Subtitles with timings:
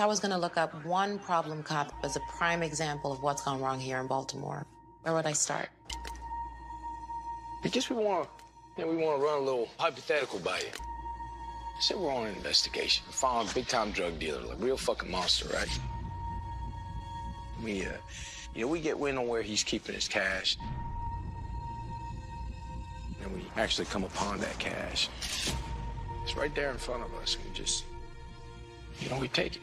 [0.00, 3.42] I was going to look up one problem cop as a prime example of what's
[3.42, 4.66] gone wrong here in Baltimore,
[5.02, 5.68] where would I start?
[7.62, 8.30] I guess we want to,
[8.78, 10.70] you know, we want to run a little hypothetical by you.
[11.80, 15.48] Say we're on an investigation, we found a big-time drug dealer, like real fucking monster,
[15.54, 15.68] right?
[17.62, 17.92] We, uh,
[18.54, 20.56] you know, we get wind on where he's keeping his cash.
[23.22, 25.10] And we actually come upon that cash.
[26.22, 27.36] It's right there in front of us.
[27.44, 27.84] We just,
[28.98, 29.62] you know, we take it.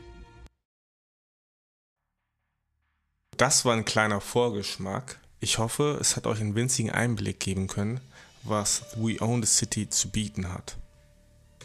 [3.38, 5.20] Das war ein kleiner Vorgeschmack.
[5.40, 8.00] Ich hoffe, es hat euch einen winzigen Einblick geben können,
[8.42, 10.76] was We Own the City zu bieten hat.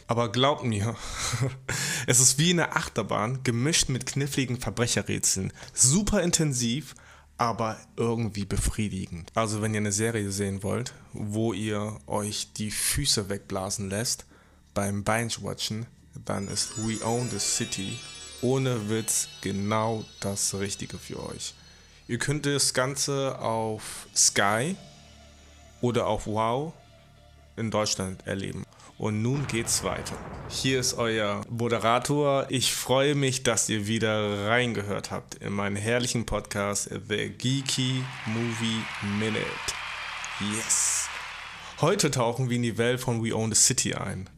[0.07, 0.95] Aber glaubt mir,
[2.07, 5.51] es ist wie eine Achterbahn, gemischt mit kniffligen Verbrecherrätseln.
[5.73, 6.95] Super intensiv,
[7.39, 9.33] aber irgendwie befriedigend.
[9.35, 14.27] Also wenn ihr eine Serie sehen wollt, wo ihr euch die Füße wegblasen lässt
[14.75, 15.87] beim Binge-Watchen,
[16.27, 17.99] dann ist We Own the City
[18.43, 21.55] ohne Witz genau das Richtige für euch.
[22.13, 24.77] Ihr könnt das Ganze auf Sky
[25.81, 26.75] oder auf Wow
[27.57, 28.65] in Deutschland erleben.
[28.99, 30.15] Und nun geht's weiter.
[30.51, 32.45] Hier ist euer Moderator.
[32.51, 38.83] Ich freue mich, dass ihr wieder reingehört habt in meinen herrlichen Podcast The Geeky Movie
[39.19, 39.41] Minute.
[40.55, 41.07] Yes.
[41.81, 44.29] Heute tauchen wir in die Welt von We Own the City ein.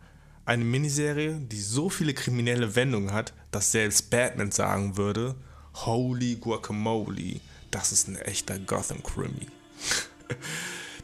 [0.44, 5.34] Eine Miniserie, die so viele kriminelle Wendungen hat, dass selbst Batman sagen würde,
[5.74, 7.40] Holy Guacamole,
[7.74, 9.48] das ist ein echter Gotham Krimi.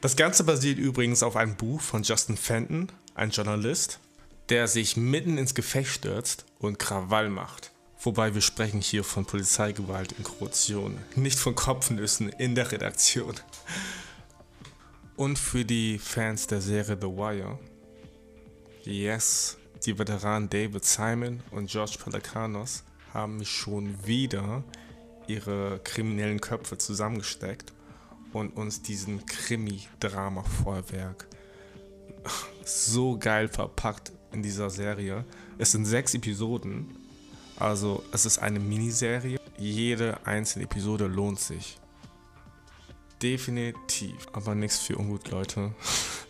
[0.01, 4.01] Das Ganze basiert übrigens auf einem Buch von Justin Fenton, ein Journalist,
[4.49, 7.71] der sich mitten ins Gefecht stürzt und Krawall macht.
[8.01, 13.35] Wobei wir sprechen hier von Polizeigewalt in Korruption, nicht von Kopfnüssen in der Redaktion.
[15.17, 17.59] Und für die Fans der Serie The Wire,
[18.85, 24.65] yes, die Veteranen David Simon und George Pelicanos haben mich schon wieder
[25.33, 27.73] ihre kriminellen Köpfe zusammengesteckt
[28.33, 31.27] und uns diesen Krimi-Drama-Vorwerk
[32.65, 35.25] so geil verpackt in dieser Serie.
[35.59, 36.97] Es sind sechs Episoden,
[37.57, 39.39] also es ist eine Miniserie.
[39.59, 41.79] Jede einzelne Episode lohnt sich.
[43.23, 44.29] Definitiv.
[44.33, 45.75] Aber nichts für ungut, Leute.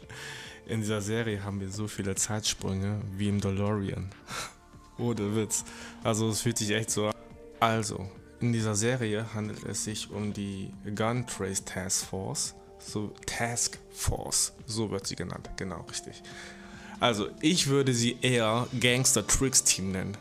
[0.67, 4.11] In dieser Serie haben wir so viele Zeitsprünge wie im DeLorean.
[4.99, 5.65] Ohne Witz.
[6.05, 7.15] Also es fühlt sich echt so an.
[7.59, 8.09] Also,
[8.41, 12.55] in dieser Serie handelt es sich um die Gun Trace Task Force.
[12.79, 16.23] So Task Force, so wird sie genannt, genau richtig.
[16.99, 20.17] Also, ich würde sie eher Gangster Tricks Team nennen,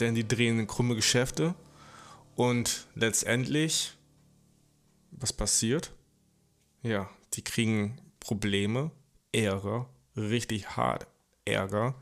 [0.00, 1.54] denn die drehen krumme Geschäfte
[2.34, 3.96] und letztendlich,
[5.10, 5.92] was passiert?
[6.82, 8.90] Ja, die kriegen Probleme,
[9.32, 11.06] Ärger, richtig hart
[11.44, 11.94] Ärger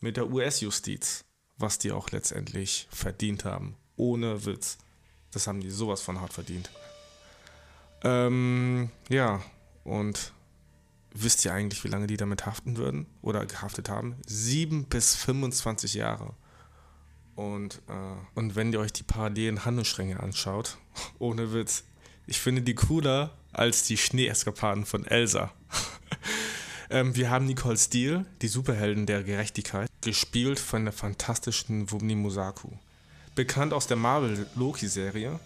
[0.00, 1.24] mit der US-Justiz,
[1.56, 3.76] was die auch letztendlich verdient haben.
[3.96, 4.78] Ohne Witz.
[5.36, 6.70] Das haben die sowas von hart verdient.
[8.02, 9.42] Ähm, ja,
[9.84, 10.32] und
[11.12, 14.16] wisst ihr eigentlich, wie lange die damit haften würden oder gehaftet haben?
[14.26, 16.32] Sieben bis 25 Jahre.
[17.34, 20.78] Und, äh, und wenn ihr euch die parallelen Handlungsstränge anschaut,
[21.18, 21.84] ohne Witz,
[22.26, 25.52] ich finde die cooler als die Schneeeskapaden von Elsa.
[26.88, 32.70] ähm, wir haben Nicole Steele, die Superheldin der Gerechtigkeit, gespielt von der fantastischen Wumi Musaku
[33.36, 35.38] bekannt aus der Marvel Loki-Serie,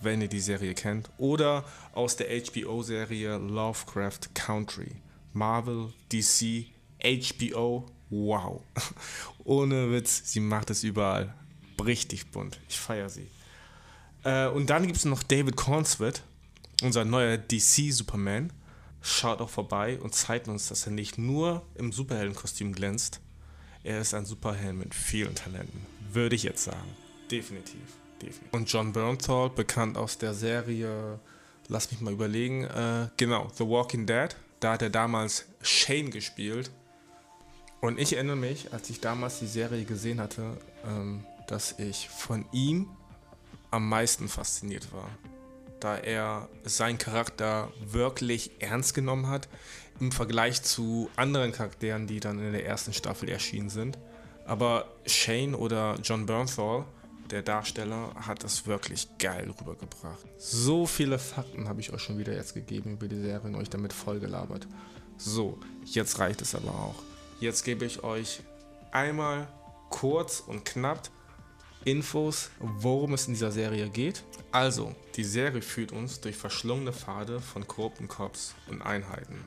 [0.00, 4.96] wenn ihr die Serie kennt, oder aus der HBO-Serie Lovecraft Country.
[5.32, 6.66] Marvel, DC,
[7.00, 8.62] HBO, wow.
[9.44, 11.34] Ohne Witz, sie macht es überall.
[11.84, 12.58] Richtig bunt.
[12.68, 13.28] Ich feiere sie.
[14.24, 16.22] Äh, und dann gibt es noch David Cornswith,
[16.82, 18.52] unser neuer DC-Superman.
[19.00, 23.20] Schaut auch vorbei und zeigt uns, dass er nicht nur im Superheldenkostüm glänzt,
[23.84, 26.96] er ist ein Superheld mit vielen Talenten, würde ich jetzt sagen.
[27.30, 27.80] Definitiv,
[28.20, 28.52] definitiv.
[28.52, 31.18] Und John Bernthal, bekannt aus der Serie,
[31.68, 34.34] lass mich mal überlegen, äh, genau, The Walking Dead.
[34.60, 36.70] Da hat er damals Shane gespielt.
[37.80, 42.44] Und ich erinnere mich, als ich damals die Serie gesehen hatte, ähm, dass ich von
[42.52, 42.88] ihm
[43.70, 45.08] am meisten fasziniert war.
[45.80, 49.48] Da er seinen Charakter wirklich ernst genommen hat
[50.00, 53.98] im Vergleich zu anderen Charakteren, die dann in der ersten Staffel erschienen sind.
[54.44, 56.84] Aber Shane oder John Bernthal
[57.30, 60.24] der Darsteller hat es wirklich geil rübergebracht.
[60.38, 63.70] So viele Fakten habe ich euch schon wieder jetzt gegeben über die Serie und euch
[63.70, 64.66] damit vollgelabert.
[65.16, 67.02] So, jetzt reicht es aber auch.
[67.40, 68.40] Jetzt gebe ich euch
[68.92, 69.48] einmal
[69.90, 71.10] kurz und knapp
[71.84, 74.24] Infos, worum es in dieser Serie geht.
[74.50, 79.44] Also, die Serie führt uns durch verschlungene Pfade von korrupten Cops und Einheiten.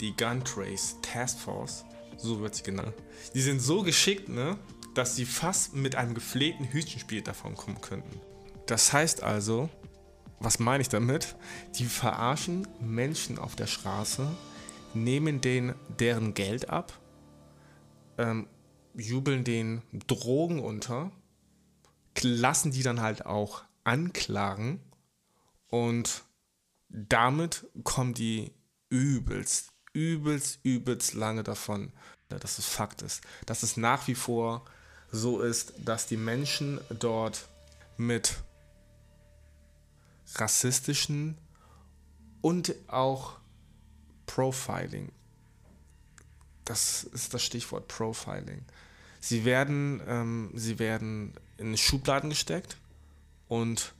[0.00, 1.84] Die Gun Trace Task Force,
[2.16, 2.94] so wird sie genannt.
[3.34, 4.56] Die sind so geschickt, ne?
[4.94, 8.20] Dass sie fast mit einem gepflegten Hütchenspiel davon kommen könnten.
[8.66, 9.68] Das heißt also,
[10.38, 11.36] was meine ich damit?
[11.76, 14.26] Die verarschen Menschen auf der Straße,
[14.94, 16.98] nehmen denen deren Geld ab,
[18.18, 18.48] ähm,
[18.94, 21.12] jubeln denen Drogen unter,
[22.22, 24.80] lassen die dann halt auch anklagen
[25.68, 26.24] und
[26.88, 28.52] damit kommen die
[28.88, 31.92] übelst, übelst, übelst lange davon,
[32.28, 33.22] dass es Fakt ist.
[33.46, 34.64] Dass es nach wie vor
[35.12, 37.48] so ist, dass die Menschen dort
[37.96, 38.36] mit
[40.34, 41.36] rassistischen
[42.40, 43.36] und auch
[44.26, 45.10] Profiling.
[46.64, 48.62] Das ist das Stichwort Profiling.
[49.18, 52.76] Sie werden, ähm, sie werden in Schubladen gesteckt
[53.48, 53.92] und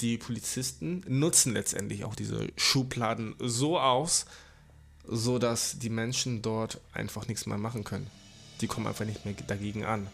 [0.00, 4.26] die Polizisten nutzen letztendlich auch diese Schubladen so aus,
[5.06, 8.10] so dass die Menschen dort einfach nichts mehr machen können.
[8.60, 10.06] Die kommen einfach nicht mehr dagegen an.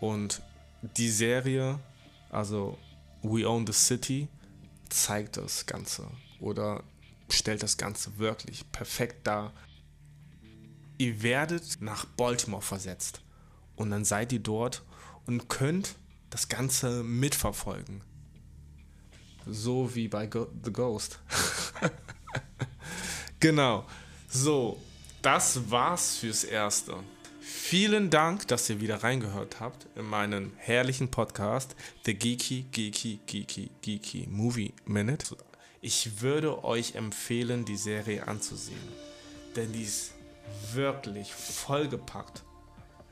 [0.00, 0.42] Und
[0.96, 1.78] die Serie,
[2.30, 2.78] also
[3.22, 4.28] We Own the City,
[4.88, 6.06] zeigt das Ganze
[6.40, 6.82] oder
[7.30, 9.52] stellt das Ganze wirklich perfekt dar.
[10.98, 13.20] Ihr werdet nach Baltimore versetzt
[13.76, 14.82] und dann seid ihr dort
[15.26, 15.96] und könnt
[16.30, 18.02] das Ganze mitverfolgen.
[19.46, 21.18] So wie bei Go The Ghost.
[23.40, 23.86] genau.
[24.28, 24.80] So,
[25.22, 26.96] das war's fürs Erste.
[27.66, 31.74] Vielen Dank, dass ihr wieder reingehört habt in meinen herrlichen Podcast,
[32.04, 35.34] The Geeky, Geeky, Geeky, Geeky Movie Minute.
[35.80, 38.76] Ich würde euch empfehlen, die Serie anzusehen,
[39.56, 40.12] denn die ist
[40.74, 42.42] wirklich vollgepackt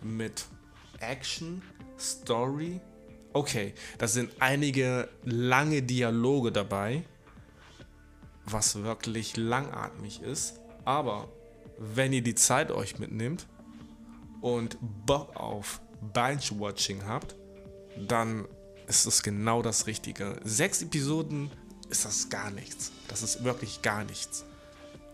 [0.03, 0.45] mit
[1.01, 1.63] Action,
[1.99, 2.79] Story
[3.33, 7.05] Okay, da sind einige lange Dialoge dabei,
[8.45, 10.61] was wirklich langatmig ist.
[10.85, 11.33] Aber
[11.79, 13.47] wenn ihr die Zeit euch mitnehmt
[14.43, 15.81] und Bock auf
[16.13, 17.37] Binge-Watching habt,
[17.97, 18.47] dann
[18.87, 20.39] ist es genau das Richtige.
[20.45, 21.51] Sechs Episoden
[21.89, 22.93] ist das gar nichts.
[23.09, 24.45] Das ist wirklich gar nichts.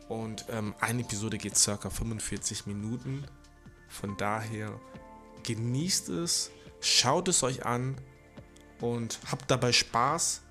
[0.09, 3.25] Und ähm, eine Episode geht circa 45 Minuten.
[3.89, 4.81] Von daher
[5.45, 7.97] genießt es, schaut es euch an
[8.81, 10.43] und habt dabei Spaß.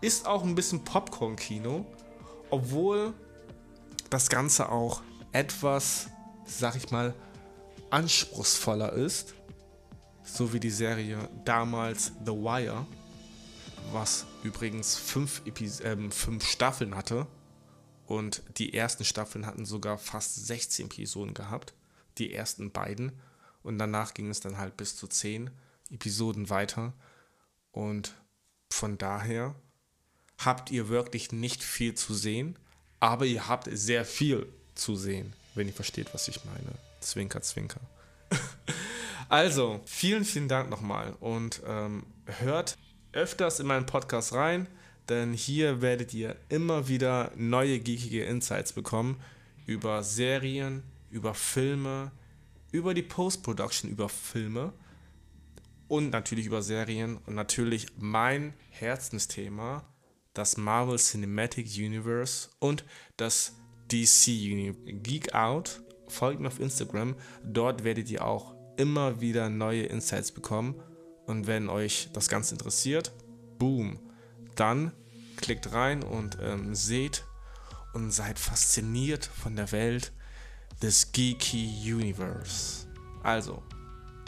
[0.00, 1.86] Ist auch ein bisschen Popcorn-Kino,
[2.50, 3.14] obwohl
[4.10, 5.02] das Ganze auch
[5.32, 6.08] etwas,
[6.44, 7.14] sag ich mal,
[7.94, 9.34] anspruchsvoller ist.
[10.24, 12.86] So wie die Serie damals The Wire,
[13.92, 17.26] was übrigens fünf, Epis äh, fünf Staffeln hatte.
[18.06, 21.72] Und die ersten Staffeln hatten sogar fast 16 Episoden gehabt.
[22.18, 23.12] Die ersten beiden.
[23.62, 25.50] Und danach ging es dann halt bis zu 10.
[25.90, 26.92] Episoden weiter.
[27.70, 28.14] Und
[28.70, 29.54] von daher
[30.38, 32.58] habt ihr wirklich nicht viel zu sehen,
[32.98, 36.74] aber ihr habt sehr viel zu sehen, wenn ihr versteht, was ich meine.
[37.04, 37.80] Zwinker, zwinker.
[39.28, 42.06] also, vielen, vielen Dank nochmal und ähm,
[42.40, 42.76] hört
[43.12, 44.66] öfters in meinen Podcast rein,
[45.08, 49.20] denn hier werdet ihr immer wieder neue geekige Insights bekommen
[49.66, 52.10] über Serien, über Filme,
[52.72, 54.72] über die Post-Production, über Filme
[55.88, 59.84] und natürlich über Serien und natürlich mein Herzensthema,
[60.32, 62.84] das Marvel Cinematic Universe und
[63.16, 63.54] das
[63.92, 64.92] DC Universe.
[65.02, 70.80] Geek Out, folgt mir auf Instagram, dort werdet ihr auch immer wieder neue Insights bekommen
[71.26, 73.12] und wenn euch das Ganze interessiert,
[73.58, 73.98] boom,
[74.56, 74.92] dann
[75.36, 77.24] klickt rein und ähm, seht
[77.92, 80.12] und seid fasziniert von der Welt
[80.82, 82.86] des Geeky Universe.
[83.22, 83.62] Also,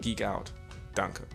[0.01, 0.53] Geek Out.
[0.95, 1.27] Danke.